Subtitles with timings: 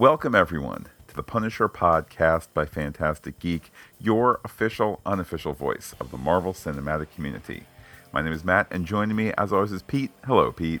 [0.00, 6.16] Welcome, everyone, to the Punisher podcast by Fantastic Geek, your official, unofficial voice of the
[6.16, 7.64] Marvel Cinematic Community.
[8.10, 10.10] My name is Matt, and joining me, as always, is Pete.
[10.24, 10.80] Hello, Pete.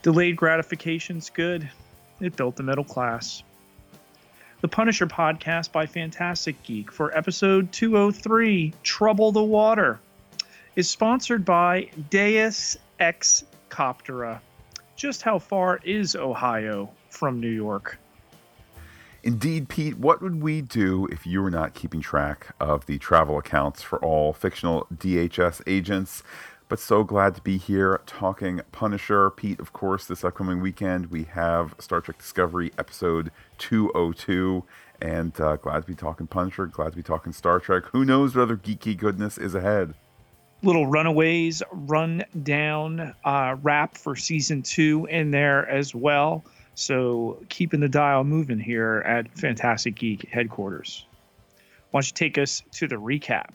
[0.00, 1.68] Delayed gratification's good.
[2.18, 3.42] It built the middle class.
[4.62, 10.00] The Punisher podcast by Fantastic Geek for episode 203, Trouble the Water,
[10.76, 14.40] is sponsored by Deus Ex Coptera.
[14.96, 17.98] Just how far is Ohio from New York?
[19.22, 23.36] Indeed, Pete, what would we do if you were not keeping track of the travel
[23.36, 26.22] accounts for all fictional DHS agents?
[26.70, 29.28] But so glad to be here talking Punisher.
[29.30, 34.64] Pete, of course, this upcoming weekend we have Star Trek Discovery episode 202.
[35.02, 37.84] And uh, glad to be talking Punisher, glad to be talking Star Trek.
[37.92, 39.94] Who knows what other geeky goodness is ahead?
[40.62, 46.44] Little Runaways run down uh, wrap for season two in there as well.
[46.74, 51.06] So keeping the dial moving here at Fantastic Geek headquarters.
[51.90, 53.50] Why don't you take us to the recap?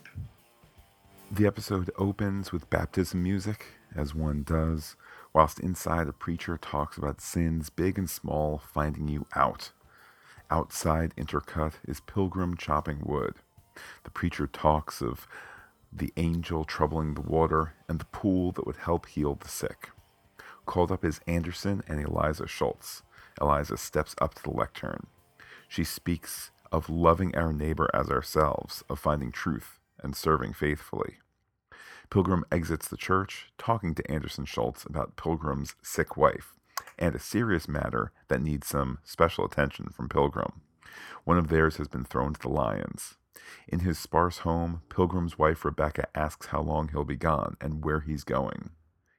[1.32, 4.96] The episode opens with baptism music, as one does,
[5.34, 9.72] whilst inside a preacher talks about sins big and small finding you out.
[10.52, 13.36] Outside, intercut, is Pilgrim chopping wood.
[14.04, 15.28] The preacher talks of
[15.92, 19.90] the angel troubling the water and the pool that would help heal the sick.
[20.66, 23.04] Called up is Anderson and Eliza Schultz.
[23.40, 25.08] Eliza steps up to the lectern.
[25.68, 31.20] She speaks of loving our neighbor as ourselves, of finding truth and serving faithfully.
[32.10, 36.54] Pilgrim exits the church, talking to Anderson Schultz about Pilgrim's sick wife
[36.98, 40.62] and a serious matter that needs some special attention from Pilgrim.
[41.24, 43.16] One of theirs has been thrown to the lions.
[43.68, 48.02] In his sparse home, Pilgrim's wife Rebecca asks how long he'll be gone and where
[48.02, 48.72] he's going.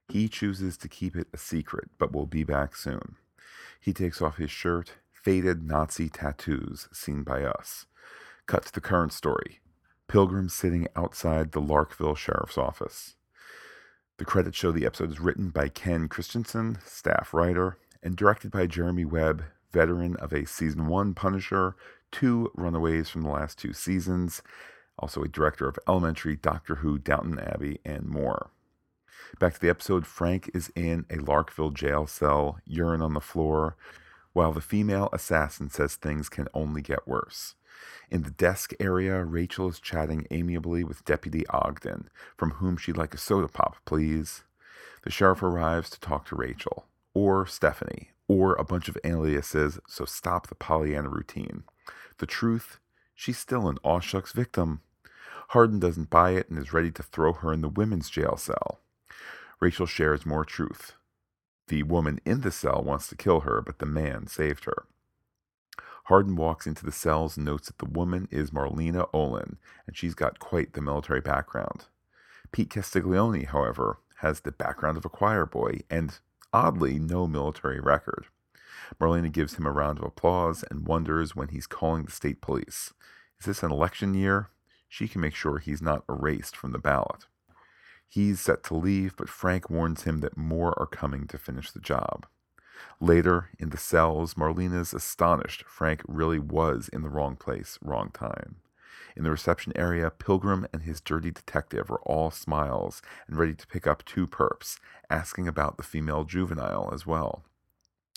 [0.08, 3.16] He chooses to keep it a secret, but will be back soon.
[3.80, 7.86] He takes off his shirt, faded Nazi tattoos seen by us.
[8.46, 9.60] Cut to the current story.
[10.08, 13.16] Pilgrim sitting outside the Larkville Sheriff's Office.
[14.18, 18.66] The credits show the episode is written by Ken Kristensen, staff writer, and directed by
[18.66, 21.74] Jeremy Webb, veteran of a season one Punisher,
[22.12, 24.42] two Runaways from the last two seasons,
[24.98, 28.50] also a director of Elementary, Doctor Who, Downton Abbey, and more.
[29.38, 33.76] Back to the episode, Frank is in a Larkville jail cell, urine on the floor,
[34.32, 37.54] while the female assassin says things can only get worse.
[38.10, 43.14] In the desk area, Rachel is chatting amiably with Deputy Ogden, from whom she'd like
[43.14, 44.44] a soda pop, please.
[45.02, 50.04] The sheriff arrives to talk to Rachel, or Stephanie, or a bunch of aliases, so
[50.04, 51.64] stop the Pollyanna routine.
[52.18, 52.78] The truth,
[53.14, 54.80] she's still an Awshucks victim.
[55.48, 58.80] Hardin doesn't buy it and is ready to throw her in the women's jail cell.
[59.60, 60.92] Rachel shares more truth.
[61.68, 64.86] The woman in the cell wants to kill her, but the man saved her.
[66.04, 70.14] Hardin walks into the cells and notes that the woman is Marlena Olin, and she's
[70.14, 71.86] got quite the military background.
[72.52, 76.20] Pete Castiglione, however, has the background of a choir boy and,
[76.52, 78.26] oddly, no military record.
[79.00, 82.92] Marlena gives him a round of applause and wonders when he's calling the state police.
[83.40, 84.50] Is this an election year?
[84.88, 87.26] She can make sure he's not erased from the ballot.
[88.08, 91.80] He's set to leave, but Frank warns him that more are coming to finish the
[91.80, 92.26] job.
[93.00, 98.56] Later, in the cells, Marlena's astonished Frank really was in the wrong place, wrong time.
[99.16, 103.66] In the reception area, Pilgrim and his dirty detective are all smiles and ready to
[103.66, 104.78] pick up two perps,
[105.08, 107.42] asking about the female juvenile as well.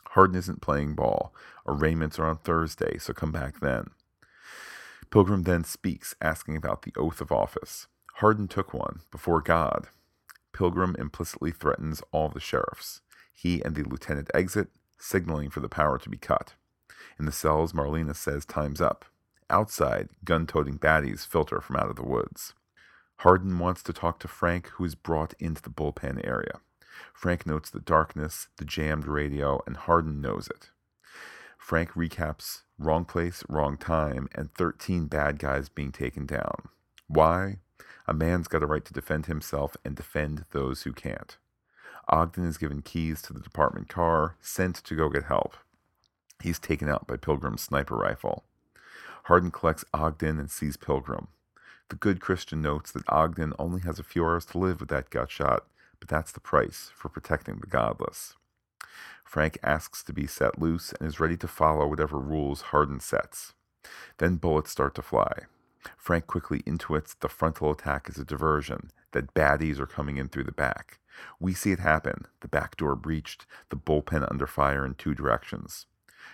[0.09, 1.33] Hardin isn't playing ball.
[1.67, 3.91] Arraignments are on Thursday, so come back then.
[5.09, 7.87] Pilgrim then speaks, asking about the oath of office.
[8.19, 9.87] Hardin took one before God.
[10.51, 12.99] Pilgrim implicitly threatens all the sheriffs.
[13.31, 16.55] He and the lieutenant exit, signaling for the power to be cut.
[17.17, 19.05] In the cells, Marlena says time's up.
[19.49, 22.53] Outside, gun toting baddies filter from out of the woods.
[23.19, 26.59] Hardin wants to talk to Frank, who is brought into the bullpen area.
[27.13, 30.71] Frank notes the darkness, the jammed radio, and Hardin knows it.
[31.57, 36.67] Frank recaps wrong place, wrong time, and 13 bad guys being taken down.
[37.07, 37.59] Why?
[38.07, 41.37] A man's got a right to defend himself and defend those who can't.
[42.07, 45.55] Ogden is given keys to the department car, sent to go get help.
[46.41, 48.43] He's taken out by Pilgrim's sniper rifle.
[49.25, 51.27] Hardin collects Ogden and sees Pilgrim.
[51.89, 55.09] The good Christian notes that Ogden only has a few hours to live with that
[55.09, 55.65] gut shot,
[55.99, 58.35] but that's the price for protecting the godless.
[59.23, 63.53] Frank asks to be set loose and is ready to follow whatever rules Hardin sets.
[64.17, 65.43] Then bullets start to fly.
[65.97, 70.43] Frank quickly intuits the frontal attack is a diversion, that baddies are coming in through
[70.43, 70.99] the back.
[71.39, 75.85] We see it happen the back door breached, the bullpen under fire in two directions.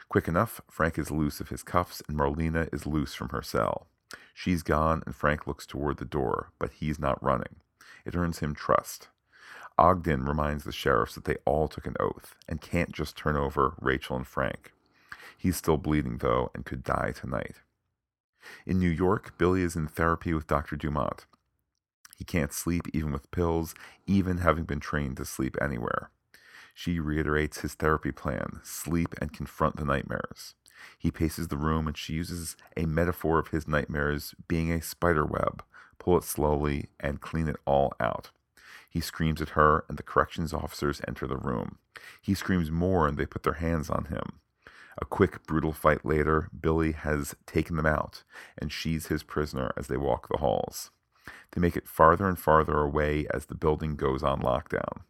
[0.10, 3.88] Quick enough, Frank is loose of his cuffs and Marlena is loose from her cell.
[4.34, 7.58] She's gone and Frank looks toward the door, but he's not running.
[8.06, 9.10] It earns him trust.
[9.78, 13.76] Ogden reminds the sheriffs that they all took an oath and can't just turn over
[13.82, 14.72] Rachel and Frank.
[15.38, 17.58] He's still bleeding, though, and could die tonight.
[18.66, 20.76] In New York, Billy is in therapy with Dr.
[20.76, 21.26] Dumont.
[22.18, 23.76] He can't sleep even with pills,
[24.08, 26.10] even having been trained to sleep anywhere.
[26.74, 30.56] She reiterates his therapy plan sleep and confront the nightmares.
[30.98, 35.26] He paces the room and she uses a metaphor of his nightmares being a spider
[35.26, 35.64] web.
[36.00, 38.32] Pull it slowly and clean it all out.
[38.90, 41.80] He screams at her, and the corrections officers enter the room.
[42.22, 44.40] He screams more, and they put their hands on him.
[45.02, 48.24] A quick, brutal fight later, Billy has taken them out,
[48.58, 50.92] and she's his prisoner as they walk the halls.
[51.52, 55.02] They make it farther and farther away as the building goes on lockdown.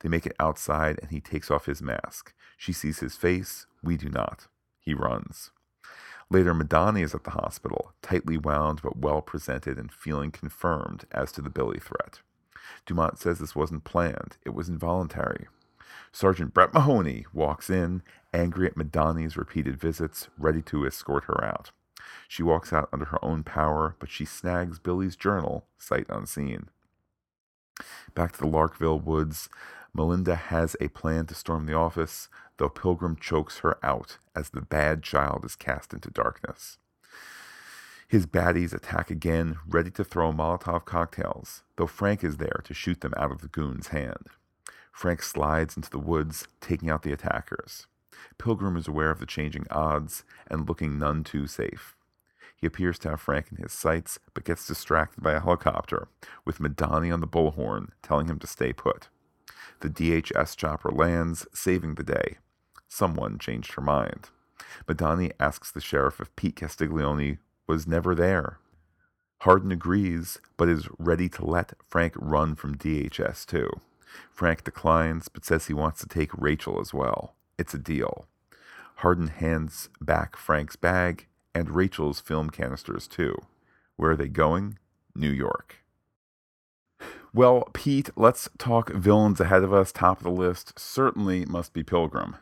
[0.00, 2.32] They make it outside, and he takes off his mask.
[2.56, 3.66] She sees his face.
[3.82, 4.48] We do not.
[4.80, 5.50] He runs.
[6.30, 11.32] Later, Madani is at the hospital, tightly wound but well presented and feeling confirmed as
[11.32, 12.20] to the Billy threat.
[12.84, 15.46] Dumont says this wasn't planned, it was involuntary.
[16.12, 18.02] Sergeant Brett Mahoney walks in,
[18.32, 21.70] angry at Madani's repeated visits, ready to escort her out.
[22.28, 26.68] She walks out under her own power, but she snags Billy's journal, sight unseen.
[28.14, 29.48] Back to the Larkville woods,
[29.94, 32.28] Melinda has a plan to storm the office,
[32.58, 36.78] though Pilgrim chokes her out as the bad child is cast into darkness.
[38.08, 43.00] His baddies attack again, ready to throw Molotov cocktails, though Frank is there to shoot
[43.00, 44.28] them out of the goon's hand.
[44.92, 47.86] Frank slides into the woods, taking out the attackers.
[48.38, 51.96] Pilgrim is aware of the changing odds and looking none too safe.
[52.56, 56.08] He appears to have Frank in his sights, but gets distracted by a helicopter,
[56.44, 59.08] with Madani on the bullhorn telling him to stay put.
[59.80, 62.38] The DHS chopper lands, saving the day.
[62.88, 64.30] Someone changed her mind.
[64.88, 67.38] Madani asks the sheriff if Pete Castiglione
[67.68, 68.58] was never there.
[69.42, 73.70] Hardin agrees, but is ready to let Frank run from DHS too.
[74.32, 77.34] Frank declines, but says he wants to take Rachel as well.
[77.58, 78.26] It's a deal.
[78.96, 83.34] Hardin hands back Frank's bag and Rachel's film canisters too.
[83.96, 84.78] Where are they going?
[85.14, 85.84] New York.
[87.34, 89.92] Well, Pete, let's talk villains ahead of us.
[89.92, 92.36] Top of the list certainly must be Pilgrim.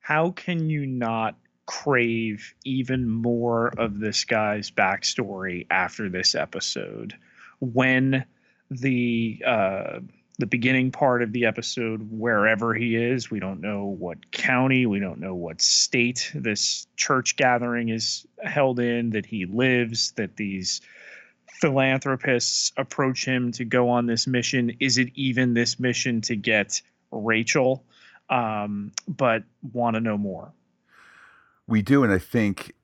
[0.00, 1.36] How can you not
[1.66, 7.14] crave even more of this guy's backstory after this episode
[7.60, 8.24] when
[8.70, 10.00] the uh,
[10.40, 13.30] the beginning part of the episode wherever he is.
[13.30, 18.80] We don't know what county we don't know what state this church gathering is held
[18.80, 20.80] in that he lives that these
[21.46, 24.76] philanthropists approach him to go on this mission.
[24.80, 27.84] Is it even this mission to get rachel?
[28.30, 30.52] Um, but want to know more.
[31.66, 32.74] We do, and I think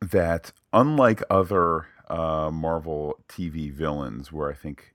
[0.00, 4.91] that unlike other uh, Marvel TV villains, where I think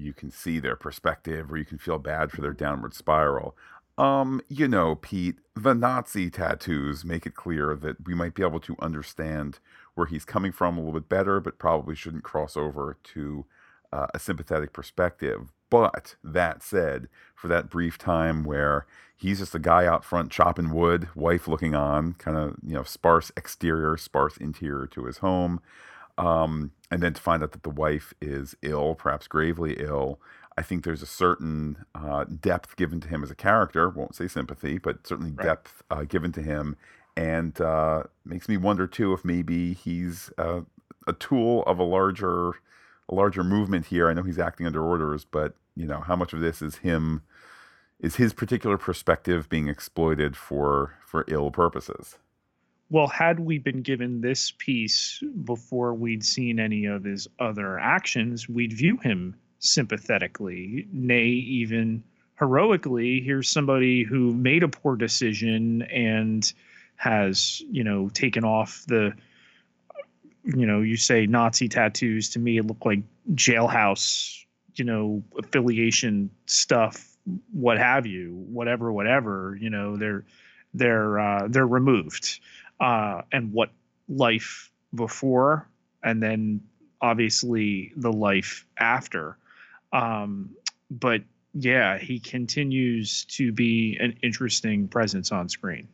[0.00, 3.56] you can see their perspective or you can feel bad for their downward spiral.
[3.98, 8.60] Um, you know, Pete, the Nazi tattoos make it clear that we might be able
[8.60, 9.58] to understand
[9.94, 13.44] where he's coming from a little bit better, but probably shouldn't cross over to
[13.92, 15.52] uh, a sympathetic perspective.
[15.68, 20.70] But that said, for that brief time where he's just a guy out front chopping
[20.72, 25.60] wood, wife looking on, kind of you know sparse exterior, sparse interior to his home,
[26.20, 30.20] um, and then to find out that the wife is ill, perhaps gravely ill.
[30.58, 33.88] I think there's a certain uh, depth given to him as a character.
[33.88, 35.46] Won't say sympathy, but certainly right.
[35.46, 36.76] depth uh, given to him,
[37.16, 40.60] and uh, makes me wonder too if maybe he's uh,
[41.06, 42.50] a tool of a larger
[43.08, 44.08] a larger movement here.
[44.08, 47.22] I know he's acting under orders, but you know how much of this is him
[47.98, 52.18] is his particular perspective being exploited for for ill purposes.
[52.90, 58.48] Well, had we been given this piece before we'd seen any of his other actions,
[58.48, 62.02] we'd view him sympathetically, nay, even
[62.38, 63.20] heroically.
[63.20, 66.52] Here's somebody who made a poor decision and
[66.96, 69.14] has, you know, taken off the
[70.42, 73.00] you know, you say Nazi tattoos to me, it looked like
[73.34, 74.44] jailhouse,
[74.74, 77.16] you know, affiliation stuff,
[77.52, 79.56] what have you, whatever, whatever.
[79.60, 80.24] You know, they're
[80.72, 82.40] they're uh, they're removed,
[82.80, 83.70] uh, and what
[84.08, 85.68] life before,
[86.02, 86.60] and then
[87.00, 89.36] obviously the life after.
[89.92, 90.50] Um,
[90.90, 91.22] but
[91.54, 95.88] yeah, he continues to be an interesting presence on screen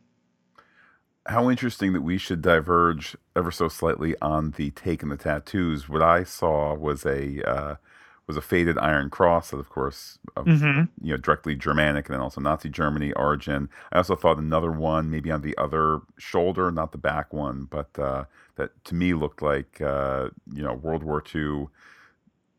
[1.27, 5.89] how interesting that we should diverge ever so slightly on the take and the tattoos.
[5.89, 7.75] What I saw was a uh,
[8.27, 12.13] was a faded Iron Cross that, of course, of hmm you know directly Germanic and
[12.13, 13.69] then also Nazi Germany origin.
[13.91, 17.97] I also thought another one maybe on the other shoulder, not the back one, but
[17.97, 21.67] uh, that to me looked like uh, you know World War II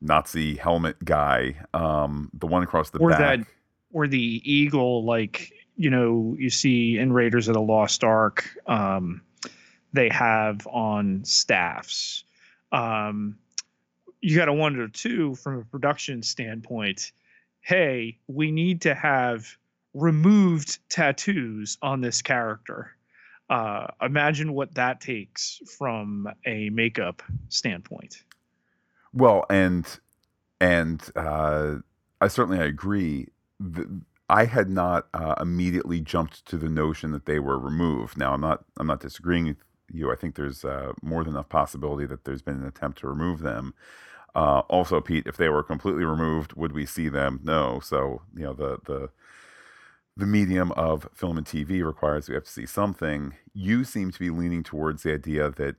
[0.01, 1.57] Nazi helmet guy.
[1.75, 3.41] Um, the one across the Or back.
[3.41, 3.47] that-
[3.93, 9.23] Or the eagle, like you know, you see in Raiders of the Lost Ark, um,
[9.93, 12.25] they have on staffs.
[12.73, 13.39] Um,
[14.21, 17.13] you got to wonder too, from a production standpoint.
[17.61, 19.57] Hey, we need to have
[19.95, 22.95] removed tattoos on this character.
[23.51, 28.23] Uh, imagine what that takes from a makeup standpoint.
[29.13, 29.87] Well, and
[30.61, 31.77] and uh,
[32.21, 33.29] I certainly I agree.
[33.59, 38.19] The, I had not uh, immediately jumped to the notion that they were removed.
[38.19, 39.57] Now I'm not I'm not disagreeing with
[39.91, 40.13] you.
[40.13, 43.41] I think there's uh, more than enough possibility that there's been an attempt to remove
[43.41, 43.73] them.
[44.39, 47.41] Uh, also, Pete, if they were completely removed, would we see them?
[47.43, 47.81] No.
[47.81, 49.11] So you know the the
[50.17, 53.35] the medium of film and TV requires we have to see something.
[53.53, 55.75] You seem to be leaning towards the idea that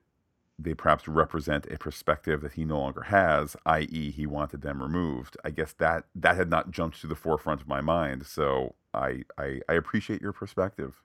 [0.57, 5.37] they perhaps represent a perspective that he no longer has, i.e., he wanted them removed.
[5.45, 8.25] I guess that that had not jumped to the forefront of my mind.
[8.25, 11.01] So I I, I appreciate your perspective.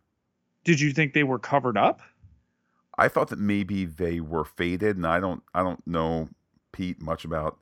[0.65, 2.01] Did you think they were covered up?
[2.99, 6.31] I thought that maybe they were faded, and I don't I don't know
[6.75, 7.59] Pete much about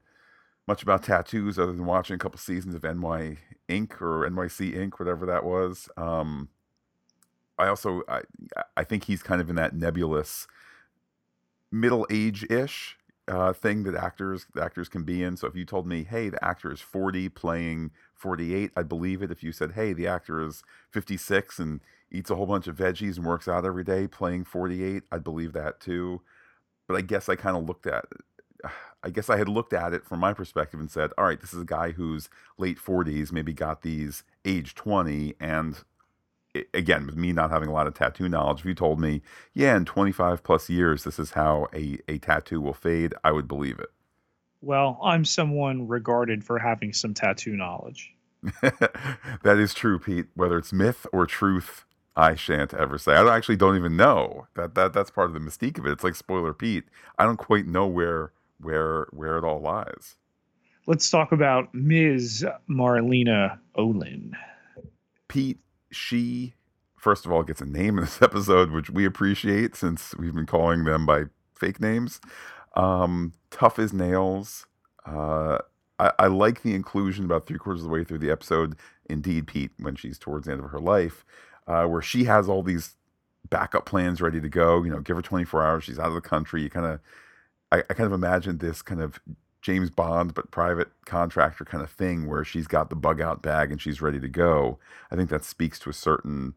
[0.67, 3.37] much about tattoos other than watching a couple seasons of NY
[3.69, 4.01] Ink.
[4.01, 4.99] or NYC Ink.
[4.99, 5.89] whatever that was.
[5.97, 6.49] Um,
[7.59, 8.23] I also I
[8.77, 10.47] I think he's kind of in that nebulous
[11.71, 12.97] middle age ish
[13.29, 15.37] uh, thing that actors actors can be in.
[15.37, 19.23] So if you told me, hey, the actor is forty playing forty eight, I'd believe
[19.23, 19.31] it.
[19.31, 22.77] If you said, hey, the actor is fifty six and eats a whole bunch of
[22.77, 26.23] veggies and works out every day playing forty eight, I'd believe that too.
[26.89, 28.07] But I guess I kind of looked at
[29.05, 31.53] I guess I had looked at it from my perspective and said, all right, this
[31.53, 32.29] is a guy who's
[32.59, 35.35] late 40s, maybe got these age 20.
[35.41, 35.77] And
[36.73, 39.23] again, with me not having a lot of tattoo knowledge, if you told me,
[39.55, 43.49] yeah, in 25 plus years, this is how a, a tattoo will fade, I would
[43.49, 43.91] believe it.
[44.61, 48.15] Well, I'm someone regarded for having some tattoo knowledge.
[48.63, 50.27] that is true, Pete.
[50.35, 53.15] Whether it's myth or truth, I shan't ever say.
[53.15, 54.47] I actually don't even know.
[54.55, 55.93] That that that's part of the mystique of it.
[55.93, 56.85] It's like spoiler Pete.
[57.19, 58.33] I don't quite know where
[58.63, 60.17] where where it all lies.
[60.87, 62.45] Let's talk about Ms.
[62.69, 64.37] Marlena Olin.
[65.29, 66.55] Pete, she
[66.97, 70.47] first of all gets a name in this episode, which we appreciate since we've been
[70.47, 72.21] calling them by fake names.
[72.75, 74.67] Um, tough as nails.
[75.05, 75.59] Uh,
[75.99, 78.77] I, I like the inclusion about three quarters of the way through the episode.
[79.11, 81.25] Indeed, Pete, when she's towards the end of her life,
[81.67, 82.97] uh, where she has all these
[83.51, 84.83] backup plans ready to go.
[84.83, 86.63] You know, give her 24 hours, she's out of the country.
[86.63, 87.01] You kind of,
[87.73, 89.19] I, I kind of imagined this kind of
[89.63, 93.73] James Bond but private contractor kind of thing where she's got the bug out bag
[93.73, 94.79] and she's ready to go.
[95.11, 96.55] I think that speaks to a certain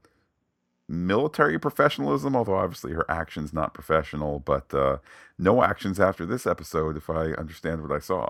[0.88, 4.98] military professionalism, although obviously her actions not professional, but uh,
[5.40, 8.30] no actions after this episode, if I understand what I saw.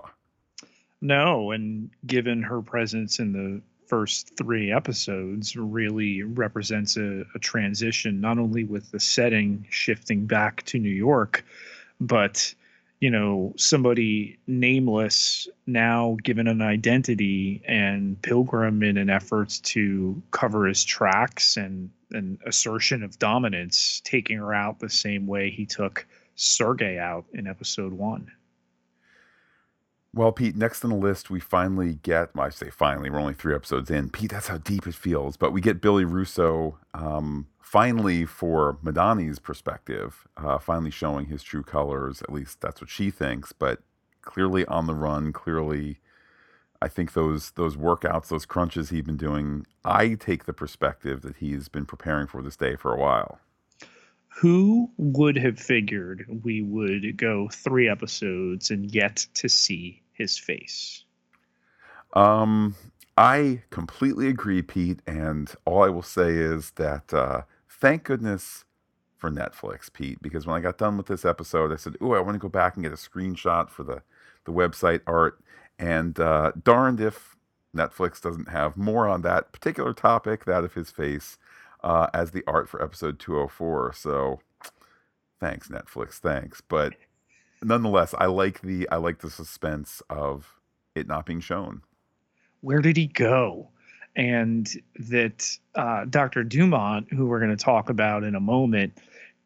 [1.00, 8.20] No, and given her presence in the first three episodes, really represents a, a transition,
[8.20, 11.44] not only with the setting shifting back to New York,
[12.00, 12.54] but
[13.00, 20.66] you know somebody nameless now given an identity and pilgrim in an effort to cover
[20.66, 26.06] his tracks and an assertion of dominance taking her out the same way he took
[26.36, 28.30] sergey out in episode one
[30.14, 33.34] Well, Pete, next on the list, we finally get, well, I say finally, we're only
[33.34, 34.08] three episodes in.
[34.08, 35.36] Pete, that's how deep it feels.
[35.36, 41.62] But we get Billy Russo um, finally for Madani's perspective, uh, finally showing his true
[41.62, 42.22] colors.
[42.22, 43.52] At least that's what she thinks.
[43.52, 43.80] But
[44.22, 45.98] clearly on the run, clearly,
[46.80, 51.36] I think those those workouts, those crunches he's been doing, I take the perspective that
[51.36, 53.40] he's been preparing for this day for a while.
[54.36, 61.04] Who would have figured we would go three episodes and yet to see his face
[62.14, 62.76] Um,
[63.16, 65.00] I completely agree, Pete.
[65.06, 68.64] And all I will say is that uh, thank goodness
[69.18, 72.20] for Netflix, Pete, because when I got done with this episode, I said, "Ooh, I
[72.20, 74.02] want to go back and get a screenshot for the
[74.44, 75.40] the website art."
[75.78, 77.36] And uh, darned if
[77.76, 81.38] Netflix doesn't have more on that particular topic, that of his face,
[81.86, 83.94] uh, as the art for episode 204.
[83.94, 84.40] So,
[85.40, 86.14] thanks, Netflix.
[86.14, 86.94] Thanks, but
[87.62, 90.54] nonetheless, I like the I like the suspense of
[90.94, 91.82] it not being shown.
[92.62, 93.68] where did he go
[94.16, 98.96] and that uh, dr dumont who we're going to talk about in a moment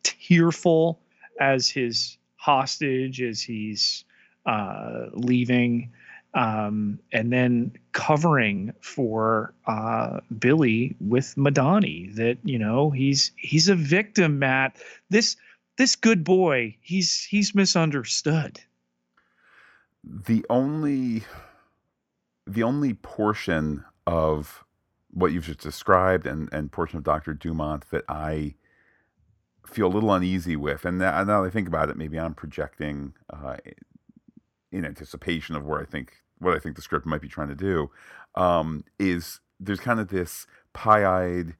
[0.04, 1.00] tearful
[1.40, 4.04] as his hostage as he's
[4.47, 5.90] uh, leaving
[6.35, 12.15] um, and then covering for uh, Billy with Madani.
[12.15, 14.77] That you know he's he's a victim, Matt.
[15.09, 15.37] This
[15.77, 18.61] this good boy, he's he's misunderstood.
[20.05, 21.25] The only
[22.47, 24.65] the only portion of
[25.13, 27.35] what you've just described and, and portion of Dr.
[27.35, 28.55] Dumont that I
[29.67, 32.35] feel a little uneasy with, and now, now that I think about it, maybe I'm
[32.35, 33.57] projecting uh,
[34.73, 37.54] in anticipation of where I think what I think the script might be trying to
[37.54, 37.90] do,
[38.35, 41.54] um, is there's kind of this pie-eyed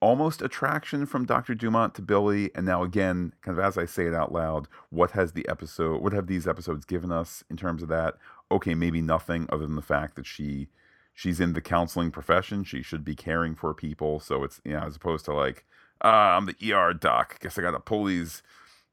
[0.00, 1.54] almost attraction from Dr.
[1.54, 5.12] Dumont to Billy, and now again, kind of as I say it out loud, what
[5.12, 8.14] has the episode, what have these episodes given us in terms of that?
[8.50, 10.68] Okay, maybe nothing other than the fact that she
[11.12, 12.62] she's in the counseling profession.
[12.64, 14.20] She should be caring for people.
[14.20, 15.64] So it's you know, as opposed to like,
[16.00, 17.40] ah, I'm the ER doc.
[17.40, 18.42] Guess I gotta pull these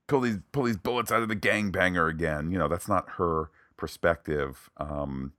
[0.08, 2.52] pull these pull these bullets out of the gangbanger again.
[2.52, 4.70] You know, that's not her perspective.
[4.78, 5.34] Um,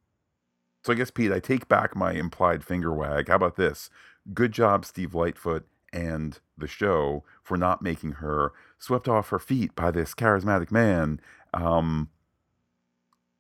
[0.85, 3.29] so I guess Pete, I take back my implied finger wag.
[3.29, 3.91] How about this?
[4.33, 9.75] Good job, Steve Lightfoot and the show for not making her swept off her feet
[9.75, 11.21] by this charismatic man.
[11.55, 12.11] Um,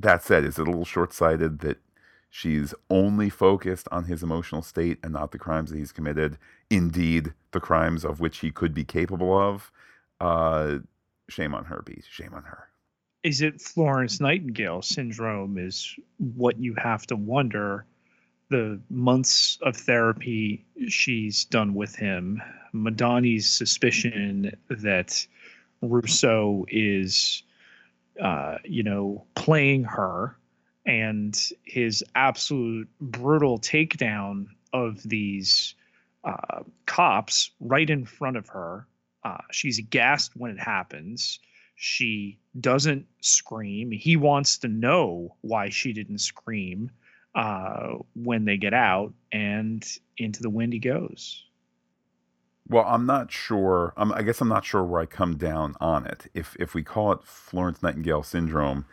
[0.00, 1.78] that said, is it a little short sighted that
[2.30, 6.38] she's only focused on his emotional state and not the crimes that he's committed?
[6.70, 9.70] Indeed, the crimes of which he could be capable of.
[10.20, 10.78] Uh,
[11.28, 12.04] shame on her, Pete.
[12.10, 12.68] Shame on her.
[13.26, 15.58] Is it Florence Nightingale syndrome?
[15.58, 15.96] Is
[16.36, 17.84] what you have to wonder
[18.50, 22.40] the months of therapy she's done with him,
[22.72, 25.26] Madani's suspicion that
[25.82, 27.42] Russo is,
[28.22, 30.36] uh, you know, playing her,
[30.86, 35.74] and his absolute brutal takedown of these
[36.22, 38.86] uh, cops right in front of her.
[39.24, 41.40] Uh, she's gassed when it happens.
[41.76, 43.90] She doesn't scream.
[43.90, 46.90] He wants to know why she didn't scream
[47.34, 51.44] uh, when they get out, and into the wind he goes.
[52.68, 53.92] Well, I'm not sure.
[53.96, 56.28] I'm, I guess I'm not sure where I come down on it.
[56.34, 58.86] If if we call it Florence Nightingale syndrome,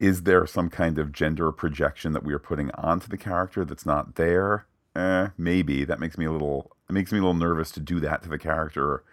[0.00, 3.86] is there some kind of gender projection that we are putting onto the character that's
[3.86, 4.66] not there?
[4.96, 6.72] Eh, maybe that makes me a little.
[6.88, 9.04] It makes me a little nervous to do that to the character,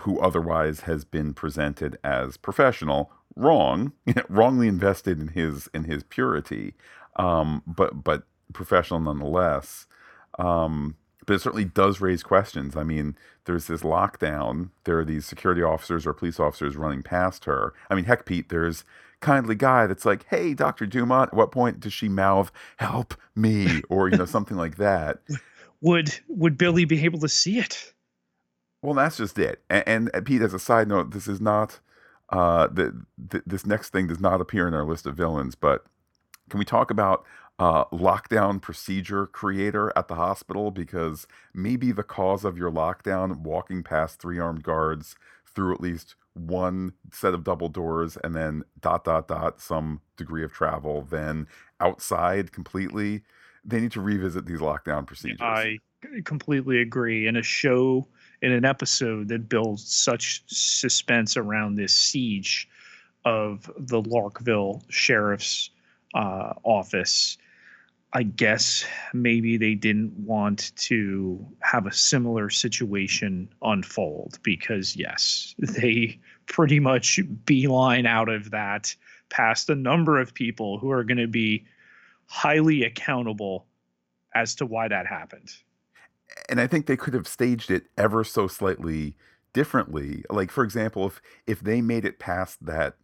[0.00, 3.92] who otherwise has been presented as professional, wrong,
[4.28, 6.74] wrongly invested in his in his purity
[7.18, 9.86] um, but but professional nonetheless.
[10.38, 12.74] Um, but it certainly does raise questions.
[12.74, 14.70] I mean, there's this lockdown.
[14.84, 17.74] There are these security officers or police officers running past her.
[17.90, 18.84] I mean, heck, Pete, there's
[19.20, 23.82] kindly guy that's like, "Hey, Doctor Dumont." At what point does she mouth "Help me"
[23.90, 25.18] or you know something like that?
[25.80, 27.92] Would Would Billy be able to see it?
[28.82, 29.62] Well, that's just it.
[29.68, 31.80] And, and Pete, as a side note, this is not
[32.30, 35.84] uh, the, the, this next thing does not appear in our list of villains, but
[36.50, 37.24] can we talk about
[37.58, 40.70] uh, lockdown procedure creator at the hospital?
[40.70, 46.14] Because maybe the cause of your lockdown, walking past three armed guards through at least
[46.34, 51.46] one set of double doors and then dot, dot, dot, some degree of travel, then
[51.80, 53.22] outside completely.
[53.64, 55.40] They need to revisit these lockdown procedures.
[55.40, 55.78] I
[56.24, 57.26] completely agree.
[57.26, 58.06] In a show,
[58.42, 62.68] in an episode that builds such suspense around this siege
[63.24, 65.70] of the Larkville Sheriff's
[66.14, 67.36] uh, office.
[68.14, 76.18] I guess maybe they didn't want to have a similar situation unfold because, yes, they
[76.46, 78.94] pretty much beeline out of that
[79.28, 81.66] past a number of people who are going to be
[82.26, 83.66] highly accountable
[84.34, 85.50] as to why that happened.
[86.48, 89.16] And I think they could have staged it ever so slightly
[89.52, 90.24] differently.
[90.30, 92.96] Like, for example, if if they made it past that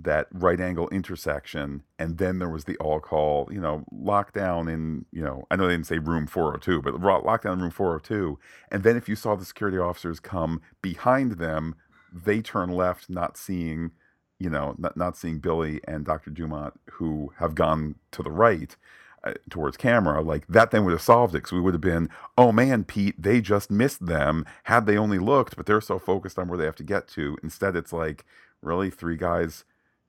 [0.00, 5.04] that right angle intersection and then there was the all call you know lockdown in
[5.10, 8.38] you know i know they didn't say room 402 but lockdown room 402
[8.70, 11.74] and then if you saw the security officers come behind them
[12.12, 13.90] they turn left not seeing
[14.38, 18.76] you know not, not seeing billy and dr dumont who have gone to the right
[19.24, 22.08] uh, towards camera like that then would have solved it because we would have been
[22.36, 26.38] oh man pete they just missed them had they only looked but they're so focused
[26.38, 28.24] on where they have to get to instead it's like
[28.62, 29.64] really three guys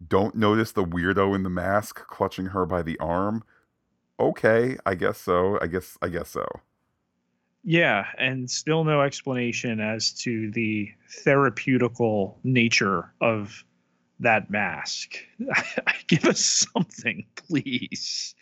[0.05, 3.43] don't notice the weirdo in the mask clutching her by the arm.
[4.19, 5.59] Okay, I guess so.
[5.61, 6.45] I guess I guess so.
[7.63, 10.89] Yeah, and still no explanation as to the
[11.25, 13.63] therapeutical nature of
[14.21, 15.17] that mask.
[16.07, 18.35] Give us something, please.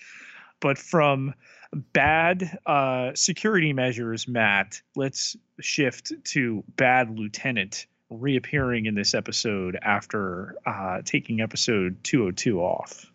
[0.59, 1.33] But from
[1.73, 10.55] bad uh, security measures, Matt, let's shift to bad lieutenant reappearing in this episode after
[10.65, 13.11] uh, taking episode 202 off.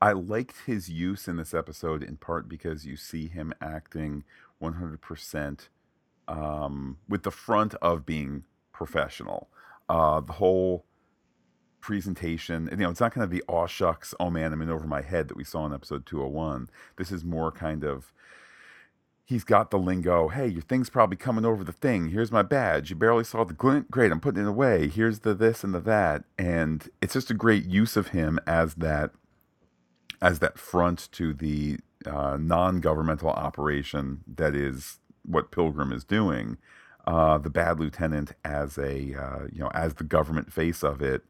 [0.00, 4.24] I liked his use in this episode in part because you see him acting
[4.60, 5.68] 100%
[6.26, 9.48] um, with the front of being professional.
[9.88, 10.84] Uh, the whole
[11.82, 14.86] presentation, you know, it's not kind of the aw shucks, oh man, I'm in over
[14.86, 16.70] my head that we saw in episode 201.
[16.96, 18.12] This is more kind of
[19.24, 20.28] he's got the lingo.
[20.28, 22.08] Hey, your thing's probably coming over the thing.
[22.08, 22.90] Here's my badge.
[22.90, 23.90] You barely saw the glint.
[23.90, 24.88] Great, I'm putting it away.
[24.88, 26.24] Here's the this and the that.
[26.38, 29.10] And it's just a great use of him as that
[30.20, 36.58] as that front to the uh, non-governmental operation that is what Pilgrim is doing.
[37.04, 41.24] Uh, the bad lieutenant as a uh, you know as the government face of it.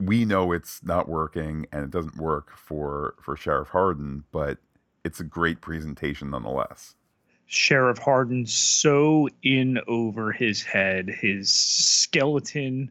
[0.00, 4.58] We know it's not working and it doesn't work for for Sheriff Hardin, but
[5.04, 6.94] it's a great presentation nonetheless.
[7.46, 12.90] Sheriff Hardin so in over his head, his skeleton,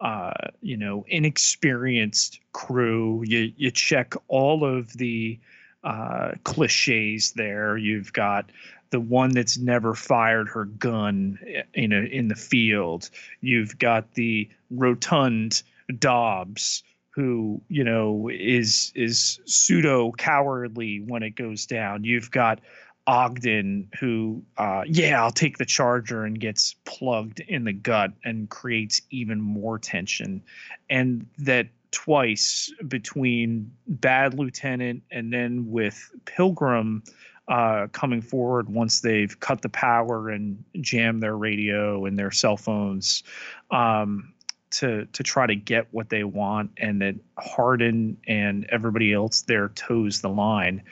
[0.00, 0.32] uh,
[0.62, 3.22] you know, inexperienced crew.
[3.26, 5.38] You you check all of the
[5.84, 7.76] uh, cliches there.
[7.76, 8.50] You've got
[8.90, 11.38] the one that's never fired her gun
[11.74, 13.08] in a, in the field.
[13.40, 21.66] You've got the rotund Dobbs who you know is is pseudo cowardly when it goes
[21.66, 22.04] down.
[22.04, 22.60] You've got
[23.06, 28.48] Ogden who uh, yeah I'll take the charger and gets plugged in the gut and
[28.48, 30.42] creates even more tension,
[30.88, 37.02] and that twice between Bad Lieutenant and then with Pilgrim.
[37.48, 42.56] Uh, coming forward once they've cut the power and jammed their radio and their cell
[42.56, 43.24] phones.
[43.72, 44.32] Um,
[44.70, 49.68] to to try to get what they want and that Hardin and everybody else there
[49.70, 50.82] toes the line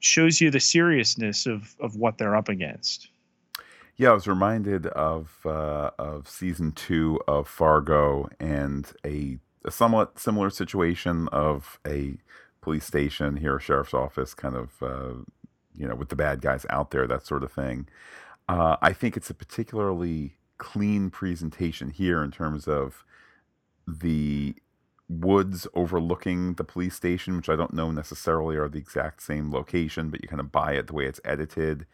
[0.00, 3.08] shows you the seriousness of of what they're up against.
[3.96, 10.18] Yeah, I was reminded of uh, of season two of Fargo and a, a somewhat
[10.18, 12.18] similar situation of a
[12.60, 15.22] police station here, a sheriff's office, kind of uh,
[15.74, 17.88] you know with the bad guys out there, that sort of thing.
[18.48, 23.02] Uh, I think it's a particularly clean presentation here in terms of
[23.86, 24.54] the
[25.08, 30.10] woods overlooking the police station, which I don't know necessarily are the exact same location,
[30.10, 31.86] but you kind of buy it the way it's edited.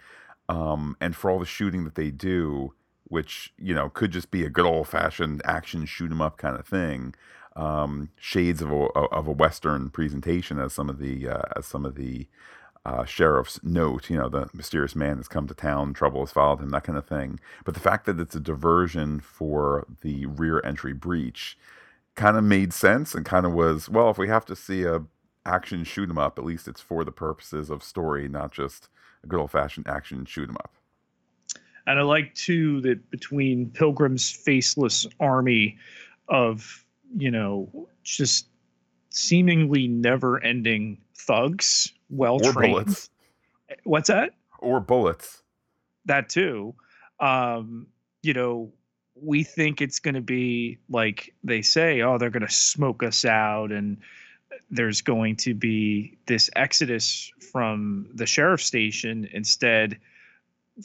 [0.48, 2.74] Um, and for all the shooting that they do,
[3.05, 6.57] which you know could just be a good old fashioned action shoot 'em up kind
[6.59, 7.14] of thing,
[7.57, 11.85] um, shades of a of a western presentation as some of the uh, as some
[11.85, 12.26] of the
[12.85, 16.61] uh, sheriff's note, you know, the mysterious man has come to town, trouble has followed
[16.61, 17.38] him, that kind of thing.
[17.64, 21.57] But the fact that it's a diversion for the rear entry breach
[22.14, 25.03] kind of made sense and kind of was well if we have to see a
[25.46, 28.88] action shoot 'em up at least it's for the purposes of story not just
[29.25, 30.75] a good old fashioned action shoot 'em up.
[31.87, 35.79] And i like too that between pilgrim's faceless army
[36.29, 36.85] of
[37.16, 38.46] you know just
[39.11, 43.09] seemingly never ending thugs well trained
[43.85, 44.35] what's that?
[44.59, 45.42] Or bullets.
[46.05, 46.75] That too.
[47.20, 47.87] Um
[48.22, 48.72] you know
[49.22, 53.24] we think it's going to be like they say, oh, they're going to smoke us
[53.24, 53.98] out and
[54.70, 59.28] there's going to be this exodus from the sheriff station.
[59.32, 59.98] Instead,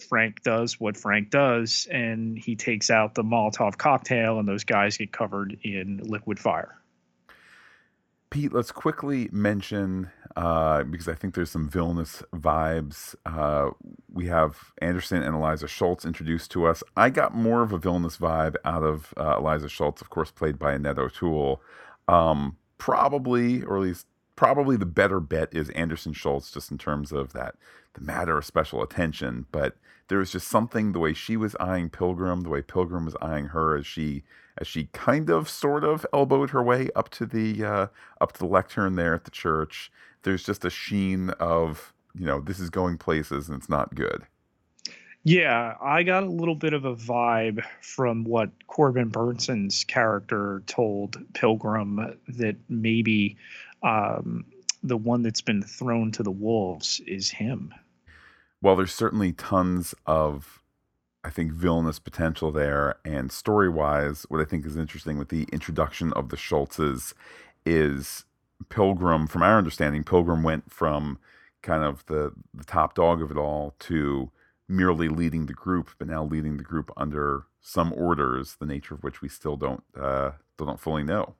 [0.09, 4.97] Frank does what Frank does and he takes out the Molotov cocktail and those guys
[4.97, 6.77] get covered in liquid fire.
[8.29, 13.15] Pete, let's quickly mention uh, because I think there's some villainous vibes.
[13.25, 13.71] Uh,
[14.11, 16.83] we have Anderson and Eliza Schultz introduced to us.
[16.97, 20.59] I got more of a villainous vibe out of uh, Eliza Schultz, of course, played
[20.59, 21.61] by Annette O'Toole.
[22.07, 27.11] Um, probably, or at least probably the better bet is Anderson Schultz, just in terms
[27.11, 27.55] of that
[27.95, 29.47] the matter of special attention.
[29.51, 29.75] But
[30.07, 33.47] there was just something the way she was eyeing Pilgrim, the way Pilgrim was eyeing
[33.47, 34.23] her as she
[34.57, 37.87] as she kind of sort of elbowed her way up to the uh,
[38.21, 39.91] up to the lectern there at the church.
[40.23, 44.23] There's just a sheen of you know this is going places and it's not good.
[45.23, 51.17] Yeah, I got a little bit of a vibe from what Corbin Bernsen's character told
[51.33, 53.35] Pilgrim that maybe
[53.83, 54.45] um,
[54.83, 57.73] the one that's been thrown to the wolves is him.
[58.61, 60.61] Well, there's certainly tons of
[61.23, 62.95] I think villainous potential there.
[63.03, 67.13] And story wise, what I think is interesting with the introduction of the Schultzes
[67.65, 68.23] is
[68.69, 71.19] Pilgrim, from our understanding, Pilgrim went from
[71.61, 74.31] kind of the, the top dog of it all to
[74.69, 79.03] merely leading the group, but now leading the group under some orders, the nature of
[79.03, 81.35] which we still don't uh, still don't fully know.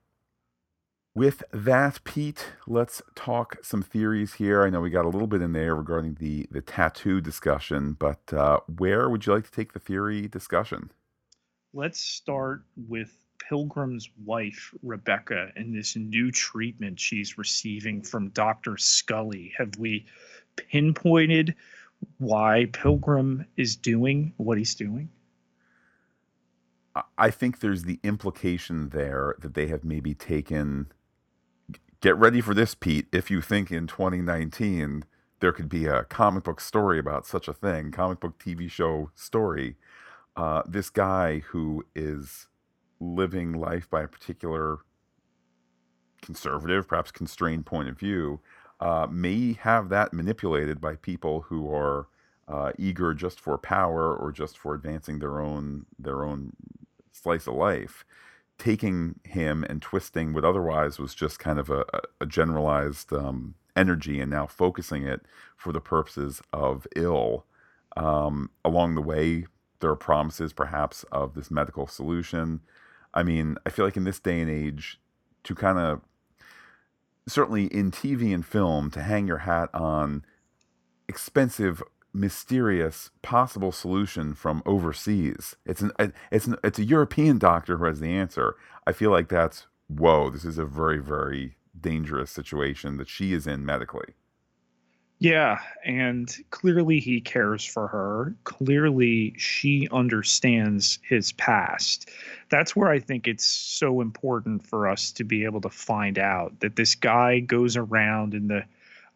[1.17, 4.61] With that, Pete, let's talk some theories here.
[4.61, 8.31] I know we got a little bit in there regarding the the tattoo discussion, but
[8.31, 10.91] uh, where would you like to take the theory discussion?
[11.73, 13.09] Let's start with
[13.49, 18.77] Pilgrim's wife, Rebecca, and this new treatment she's receiving from Dr.
[18.77, 19.53] Scully?
[19.57, 20.05] Have we
[20.55, 21.55] pinpointed
[22.19, 25.09] why Pilgrim is doing what he's doing?
[27.17, 30.91] I think there's the implication there that they have maybe taken.
[31.99, 33.07] Get ready for this, Pete.
[33.11, 35.03] If you think in 2019
[35.39, 39.11] there could be a comic book story about such a thing, comic book TV show
[39.15, 39.75] story,
[40.35, 42.47] uh, this guy who is
[42.99, 44.79] living life by a particular
[46.21, 48.39] conservative, perhaps constrained point of view,
[48.79, 52.07] uh, may have that manipulated by people who are
[52.47, 56.53] uh, eager just for power or just for advancing their own their own
[57.11, 58.05] slice of life,
[58.57, 61.85] taking him and twisting what otherwise was just kind of a,
[62.19, 65.21] a generalized um, energy and now focusing it
[65.55, 67.45] for the purposes of ill.
[67.95, 69.45] Um, along the way,
[69.79, 72.61] there are promises perhaps of this medical solution.
[73.13, 74.99] I mean, I feel like in this day and age,
[75.43, 76.01] to kind of
[77.27, 80.25] certainly in TV and film, to hang your hat on
[81.07, 81.83] expensive
[82.17, 85.55] mysterious possible solution from overseas.
[85.65, 85.91] It's an
[86.31, 88.55] it's an, it's a European doctor who has the answer.
[88.85, 90.29] I feel like that's whoa.
[90.29, 94.15] This is a very very dangerous situation that she is in medically.
[95.19, 98.35] Yeah, and clearly he cares for her.
[98.43, 102.11] Clearly she understands his past.
[102.49, 106.59] That's where I think it's so important for us to be able to find out
[106.59, 108.63] that this guy goes around in the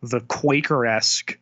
[0.04, 1.38] the Quaker esque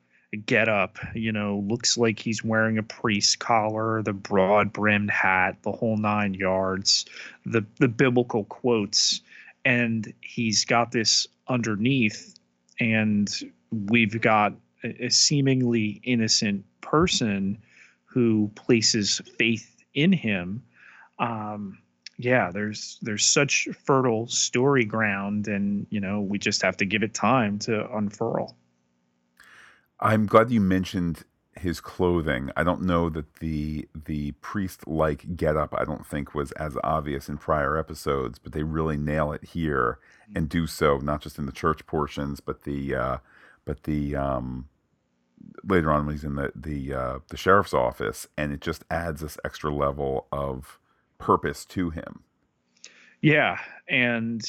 [0.45, 0.97] get up.
[1.13, 5.97] You know, looks like he's wearing a priest collar, the broad brimmed hat, the whole
[5.97, 7.05] nine yards,
[7.45, 9.21] the the biblical quotes,
[9.65, 12.35] and he's got this underneath,
[12.79, 13.29] and
[13.71, 17.57] we've got a, a seemingly innocent person
[18.05, 20.63] who places faith in him.
[21.19, 21.79] Um,
[22.17, 27.01] yeah, there's there's such fertile story ground, and you know we just have to give
[27.03, 28.55] it time to unfurl.
[29.99, 31.23] I'm glad you mentioned
[31.59, 32.51] his clothing.
[32.55, 37.27] I don't know that the the priest like getup I don't think was as obvious
[37.27, 39.99] in prior episodes, but they really nail it here
[40.35, 43.17] and do so not just in the church portions, but the uh,
[43.65, 44.69] but the um,
[45.65, 49.21] later on when he's in the the uh, the sheriff's office, and it just adds
[49.21, 50.79] this extra level of
[51.17, 52.23] purpose to him.
[53.21, 53.59] Yeah,
[53.89, 54.41] and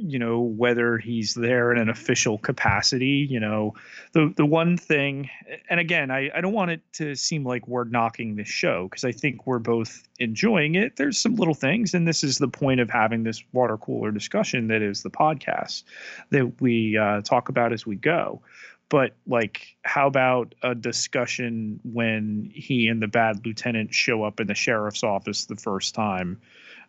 [0.00, 3.74] you know whether he's there in an official capacity you know.
[4.12, 5.28] The the one thing
[5.68, 9.04] and again i, I don't want it to seem like we're knocking this show because
[9.04, 10.96] i think we're both enjoying it.
[10.96, 14.68] There's some little things and this is the point of having this water cooler discussion
[14.68, 15.84] that is the podcast
[16.30, 18.42] that we uh, talk about as we go.
[18.88, 24.46] But like how about a discussion when he and the bad lieutenant show up in
[24.46, 26.40] the sheriff's office the first time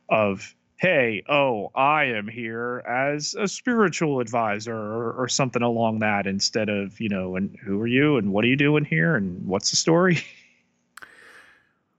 [0.07, 6.25] of hey, oh, I am here as a spiritual advisor or, or, something along that
[6.25, 9.45] instead of, you know, and who are you and what are you doing here and
[9.45, 10.23] what's the story?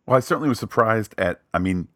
[0.06, 1.86] Well, I certainly was surprised at, I mean,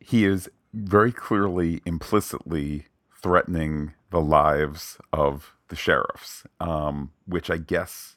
[0.00, 2.86] he is very clearly implicitly
[3.20, 8.16] threatening the lives of the sheriffs, um, which I guess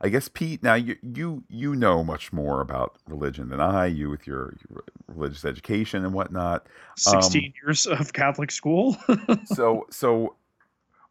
[0.00, 0.62] I guess Pete.
[0.62, 3.86] Now you you you know much more about religion than I.
[3.86, 6.66] You with your, your religious education and whatnot.
[6.96, 8.96] Sixteen um, years of Catholic school.
[9.44, 10.36] so so,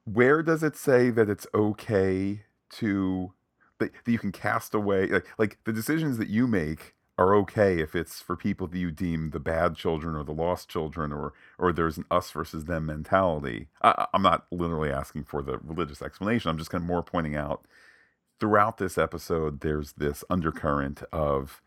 [0.06, 3.34] where does it say that it's okay to
[3.78, 7.82] that, that you can cast away like, like the decisions that you make are okay
[7.82, 11.34] if it's for people that you deem the bad children or the lost children or
[11.60, 13.68] or there's an us versus them mentality.
[13.84, 16.50] I, I'm not literally asking for the religious explanation.
[16.50, 17.66] I'm just kind of more pointing out
[18.40, 21.62] throughout this episode, there's this undercurrent of,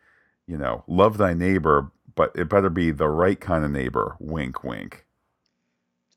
[0.46, 4.16] you know, love thy neighbor, but it better be the right kind of neighbor.
[4.18, 5.04] Wink, wink.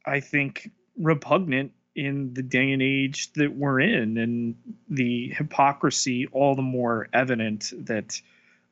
[0.05, 4.55] I think repugnant in the day and age that we're in, and
[4.89, 8.21] the hypocrisy all the more evident that,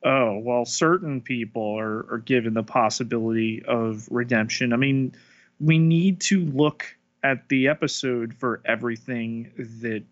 [0.04, 4.72] oh, well, certain people are, are given the possibility of redemption.
[4.72, 5.14] I mean,
[5.58, 6.84] we need to look
[7.22, 10.04] at the episode for everything that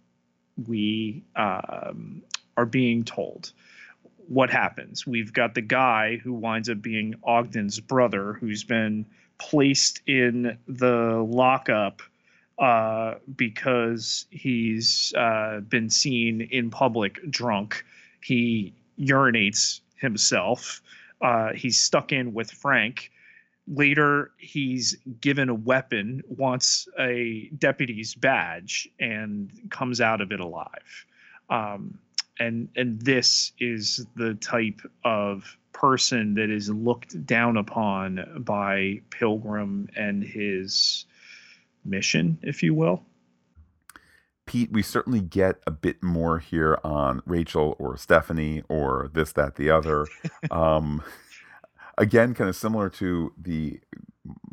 [0.67, 2.23] we um,
[2.57, 3.53] are being told
[4.29, 5.07] what happens.
[5.07, 9.07] We've got the guy who winds up being Ogden's brother, who's been
[9.39, 12.03] placed in the lockup
[12.59, 17.85] uh, because he's uh, been seen in public drunk.
[18.21, 20.83] He urinates himself.
[21.21, 23.12] Uh, he's stuck in with Frank.
[23.69, 31.07] Later, he's given a weapon, wants a deputy's badge, and comes out of it alive.
[31.49, 31.99] Um,
[32.39, 39.89] and and this is the type of person that is looked down upon by Pilgrim
[39.97, 41.07] and his
[41.85, 43.05] mission, if you will.
[44.45, 49.55] Pete, we certainly get a bit more here on Rachel or Stephanie or this, that,
[49.55, 50.07] the other.
[50.51, 51.03] um,
[52.03, 53.81] again, kind of similar to the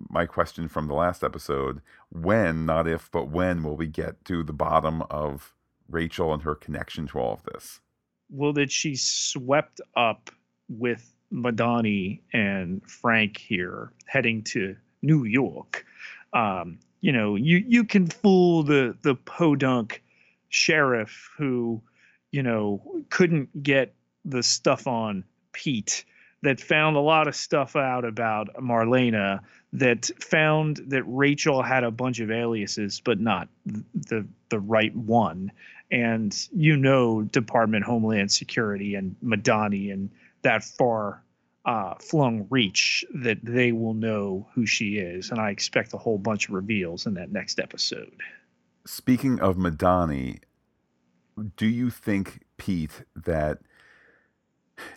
[0.09, 4.43] my question from the last episode: when, not if, but when will we get to
[4.43, 5.53] the bottom of
[5.89, 7.81] Rachel and her connection to all of this?
[8.29, 10.29] Well, that she swept up
[10.69, 15.85] with Madani and Frank here, heading to New York.
[16.33, 20.03] Um, you know, you you can fool the the podunk
[20.49, 21.81] sheriff who,
[22.31, 26.05] you know, couldn't get the stuff on Pete
[26.41, 29.41] that found a lot of stuff out about Marlena
[29.73, 33.49] that found that Rachel had a bunch of aliases but not
[33.93, 35.51] the the right one
[35.91, 40.09] and you know Department Homeland Security and Madani and
[40.41, 41.23] that far
[41.65, 46.17] uh, flung reach that they will know who she is, and I expect a whole
[46.17, 48.11] bunch of reveals in that next episode.
[48.85, 50.39] Speaking of Madani,
[51.57, 53.59] do you think, Pete, that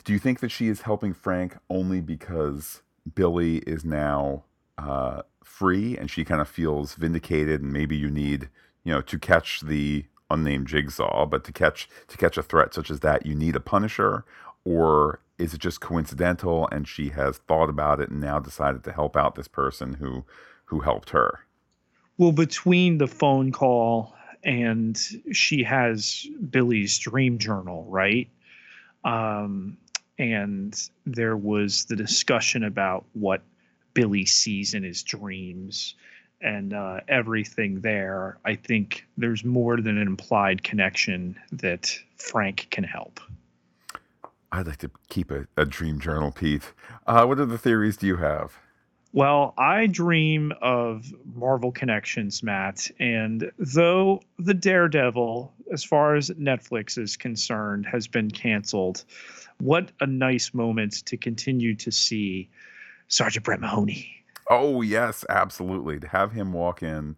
[0.04, 2.82] do you think that she is helping Frank only because
[3.14, 4.44] Billy is now
[4.78, 8.48] uh, free and she kind of feels vindicated, and maybe you need,
[8.84, 12.90] you know, to catch the unnamed jigsaw, but to catch to catch a threat such
[12.90, 14.24] as that, you need a Punisher,
[14.64, 18.92] or is it just coincidental and she has thought about it and now decided to
[18.92, 20.24] help out this person who
[20.66, 21.40] who helped her?
[22.18, 24.14] Well between the phone call
[24.44, 24.98] and
[25.32, 28.28] she has billy's dream journal right
[29.04, 29.76] um,
[30.18, 33.42] and there was the discussion about what
[33.94, 35.94] billy sees in his dreams
[36.40, 42.84] and uh, everything there i think there's more than an implied connection that frank can
[42.84, 43.20] help
[44.54, 46.74] I'd like to keep a, a dream journal, Pete.
[47.06, 48.58] Uh, what other theories do you have?
[49.12, 52.90] Well, I dream of Marvel connections, Matt.
[52.98, 59.04] And though the Daredevil, as far as Netflix is concerned, has been canceled,
[59.60, 62.48] what a nice moment to continue to see
[63.08, 64.24] Sergeant Brett Mahoney.
[64.48, 66.00] Oh, yes, absolutely.
[66.00, 67.16] To have him walk in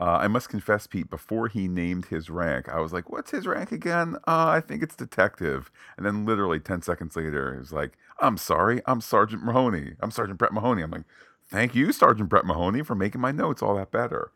[0.00, 3.46] uh, I must confess, Pete, before he named his rank, I was like, what's his
[3.46, 4.16] rank again?
[4.26, 5.70] Uh, I think it's detective.
[5.98, 9.96] And then literally 10 seconds later, he was like, I'm sorry, I'm Sergeant Mahoney.
[10.00, 10.80] I'm Sergeant Brett Mahoney.
[10.80, 11.04] I'm like,
[11.50, 14.32] thank you, Sergeant Brett Mahoney, for making my notes all that better.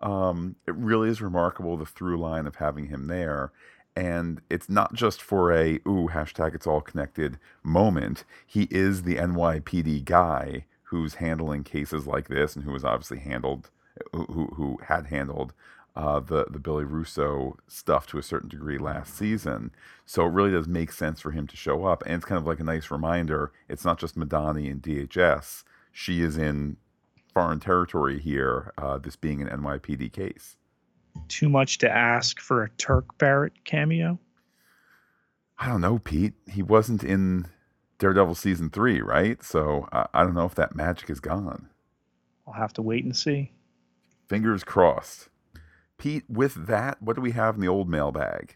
[0.00, 3.52] Um, it really is remarkable the through line of having him there.
[3.96, 8.24] And it's not just for a, ooh, hashtag it's all connected moment.
[8.46, 13.70] He is the NYPD guy who's handling cases like this and who has obviously handled
[14.12, 15.52] who who had handled
[15.96, 19.72] uh, the the Billy Russo stuff to a certain degree last season.
[20.06, 22.46] So it really does make sense for him to show up, and it's kind of
[22.46, 23.52] like a nice reminder.
[23.68, 25.64] It's not just Madani and DHS.
[26.00, 26.76] She is in
[27.34, 28.72] foreign territory here.
[28.78, 30.56] Uh, this being an NYPD case.
[31.26, 34.20] Too much to ask for a Turk Barrett cameo.
[35.58, 36.34] I don't know, Pete.
[36.48, 37.48] He wasn't in
[37.98, 39.42] Daredevil season three, right?
[39.42, 41.68] So I, I don't know if that magic is gone.
[42.46, 43.50] I'll have to wait and see.
[44.28, 45.28] Fingers crossed.
[45.98, 48.54] Pete, with that, what do we have in the old mailbag?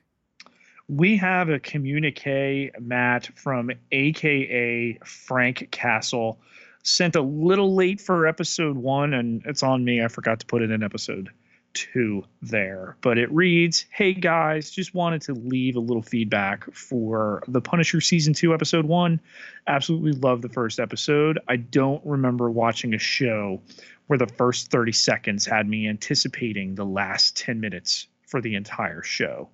[0.87, 6.39] We have a communique, Matt, from AKA Frank Castle.
[6.83, 10.03] Sent a little late for episode one, and it's on me.
[10.03, 11.31] I forgot to put it in episode
[11.75, 12.97] two there.
[13.01, 18.01] But it reads Hey guys, just wanted to leave a little feedback for The Punisher
[18.01, 19.21] Season 2, Episode 1.
[19.67, 21.39] Absolutely love the first episode.
[21.49, 23.63] I don't remember watching a show
[24.07, 29.03] where the first 30 seconds had me anticipating the last 10 minutes for the entire
[29.03, 29.49] show.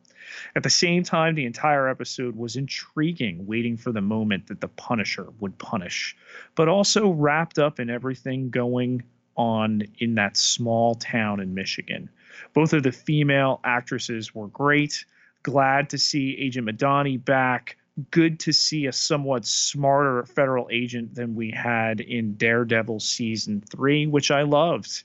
[0.54, 4.68] At the same time, the entire episode was intriguing, waiting for the moment that the
[4.68, 6.16] Punisher would punish,
[6.54, 9.02] but also wrapped up in everything going
[9.36, 12.10] on in that small town in Michigan.
[12.54, 15.04] Both of the female actresses were great.
[15.42, 17.76] Glad to see Agent Madani back
[18.10, 24.06] good to see a somewhat smarter federal agent than we had in Daredevil season three,
[24.06, 25.04] which I loved.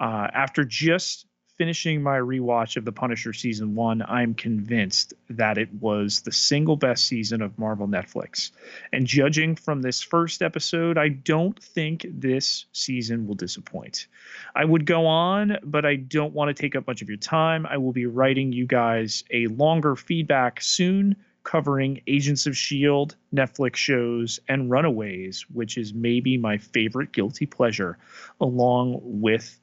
[0.00, 1.26] Uh, after just
[1.58, 6.76] finishing my rewatch of The Punisher season one, I'm convinced that it was the single
[6.76, 8.52] best season of Marvel Netflix.
[8.92, 14.06] And judging from this first episode, I don't think this season will disappoint.
[14.54, 17.66] I would go on, but I don't want to take up much of your time.
[17.66, 23.76] I will be writing you guys a longer feedback soon covering Agents of S.H.I.E.L.D., Netflix
[23.76, 27.96] shows, and Runaways, which is maybe my favorite guilty pleasure,
[28.38, 29.58] along with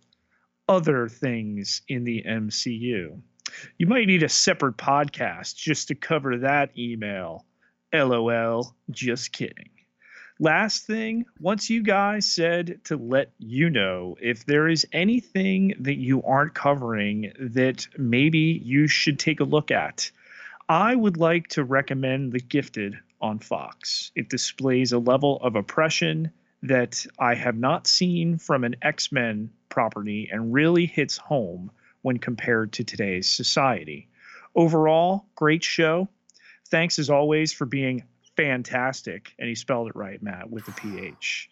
[0.67, 3.19] other things in the MCU.
[3.77, 7.45] You might need a separate podcast just to cover that email.
[7.93, 9.69] LOL, just kidding.
[10.39, 15.95] Last thing, once you guys said to let you know if there is anything that
[15.95, 20.11] you aren't covering that maybe you should take a look at,
[20.67, 24.11] I would like to recommend The Gifted on Fox.
[24.15, 26.31] It displays a level of oppression
[26.63, 31.69] that I have not seen from an X Men property and really hits home
[32.01, 34.07] when compared to today's society.
[34.55, 36.07] Overall, great show.
[36.69, 38.05] Thanks as always for being
[38.37, 39.33] fantastic.
[39.37, 41.49] And he spelled it right, Matt, with the PH.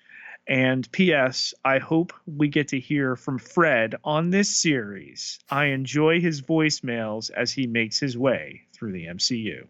[0.47, 1.53] And P.S.
[1.65, 5.39] I hope we get to hear from Fred on this series.
[5.49, 9.67] I enjoy his voicemails as he makes his way through the MCU.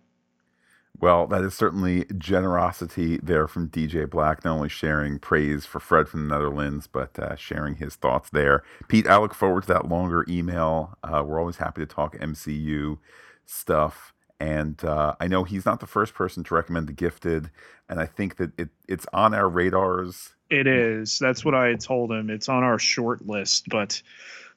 [1.00, 6.08] Well, that is certainly generosity there from DJ Black, not only sharing praise for Fred
[6.08, 8.64] from the Netherlands, but uh, sharing his thoughts there.
[8.88, 10.98] Pete, I look forward to that longer email.
[11.04, 13.00] Uh, we're always happy to talk MCU
[13.46, 14.14] stuff.
[14.40, 17.50] And uh, I know he's not the first person to recommend The Gifted,
[17.88, 20.34] and I think that it, it's on our radars.
[20.50, 21.18] It is.
[21.18, 22.30] That's what I told him.
[22.30, 24.02] It's on our short list, but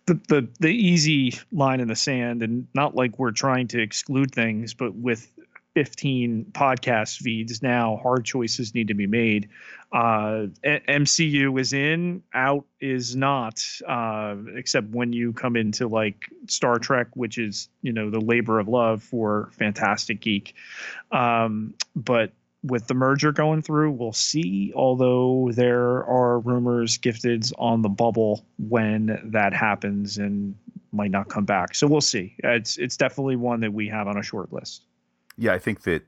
[0.07, 4.35] the, the the easy line in the sand, and not like we're trying to exclude
[4.35, 5.31] things, but with
[5.77, 8.01] 15 podcast feeds now.
[8.03, 9.51] Hard choices need to be made.
[9.93, 16.79] Uh, MCU is in, out is not, uh, except when you come into like Star
[16.79, 20.55] Trek, which is, you know, the labor of love for Fantastic Geek.
[21.13, 24.73] Um, but with the merger going through, we'll see.
[24.75, 30.55] Although there are rumors gifteds on the bubble when that happens and
[30.91, 31.75] might not come back.
[31.75, 32.35] So we'll see.
[32.39, 34.86] It's it's definitely one that we have on a short list
[35.37, 36.05] yeah, I think that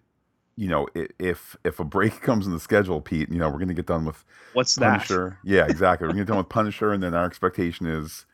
[0.57, 3.69] you know if if a break comes in the schedule, Pete, you know we're going
[3.69, 5.39] to get done with what's Punisher.
[5.43, 5.51] that?
[5.51, 6.07] Yeah, exactly.
[6.07, 8.27] we're going to get done with Punisher, and then our expectation is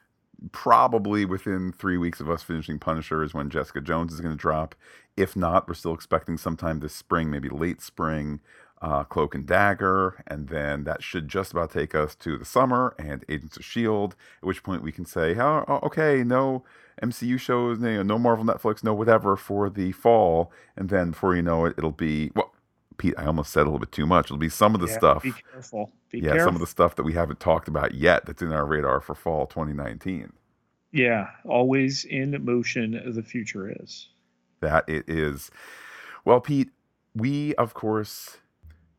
[0.53, 4.41] probably within three weeks of us finishing Punisher is when Jessica Jones is going to
[4.41, 4.75] drop.
[5.17, 8.41] If not, we're still expecting sometime this spring, maybe late spring,
[8.83, 12.95] uh, Cloak and Dagger, and then that should just about take us to the summer
[12.99, 14.15] and Agents of Shield.
[14.43, 16.65] At which point we can say, "Oh, okay, no."
[17.03, 21.35] MCU shows, you know, no Marvel, Netflix, no whatever for the fall, and then before
[21.35, 22.53] you know it, it'll be well.
[22.97, 24.27] Pete, I almost said a little bit too much.
[24.27, 25.23] It'll be some of the yeah, stuff.
[25.25, 25.91] Be careful.
[26.13, 26.47] Be yeah, careful.
[26.47, 29.17] some of the stuff that we haven't talked about yet that's in our radar for
[29.17, 30.33] fall 2019.
[30.93, 33.03] Yeah, always in motion.
[33.13, 34.11] The future is.
[34.61, 35.51] That it is.
[36.25, 36.71] Well, Pete,
[37.17, 38.39] we of course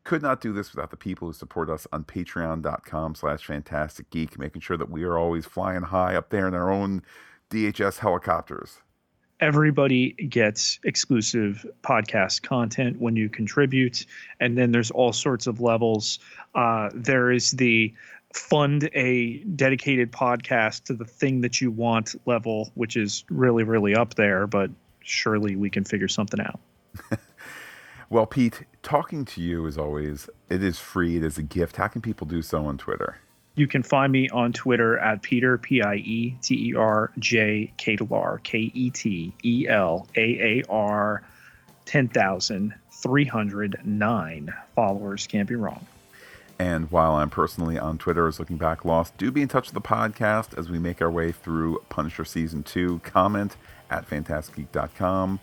[0.06, 4.38] could not do this without the people who support us on patreon.com slash fantastic geek
[4.38, 7.02] making sure that we are always flying high up there in our own
[7.50, 8.78] DHS helicopters.
[9.40, 14.06] Everybody gets exclusive podcast content when you contribute,
[14.40, 16.20] and then there's all sorts of levels.
[16.54, 17.92] Uh, there is the
[18.32, 23.94] fund a dedicated podcast to the thing that you want level, which is really, really
[23.94, 26.60] up there, but surely we can figure something out.
[28.08, 31.76] well, Pete, talking to you as always, it is free, it is a gift.
[31.76, 33.16] How can people do so on Twitter?
[33.56, 37.72] You can find me on Twitter at Peter, P I E T E R J
[37.78, 41.22] Ketelaar, K E T E L A A R,
[41.86, 45.26] 10,309 followers.
[45.26, 45.86] Can't be wrong.
[46.58, 49.74] And while I'm personally on Twitter as Looking Back Lost, do be in touch with
[49.74, 53.00] the podcast as we make our way through Punisher Season 2.
[53.04, 53.56] Comment
[53.90, 55.40] at fantasticgeek.com.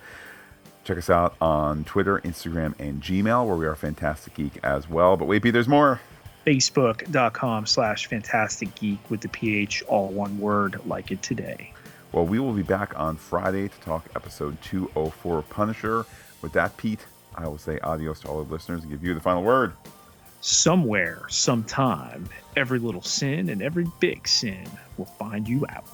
[0.84, 5.16] Check us out on Twitter, Instagram, and Gmail, where we are Fantastic Geek as well.
[5.16, 6.02] But wait, B, there's more.
[6.46, 11.72] Facebook.com slash fantastic geek with the ph all one word like it today.
[12.12, 16.06] Well we will be back on friday to talk episode 204 punisher.
[16.42, 17.00] With that pete
[17.36, 19.74] i will say adios to all the listeners and give you the final word.
[20.42, 22.28] Somewhere sometime
[22.58, 24.68] every little sin and every big sin
[24.98, 25.86] will find you out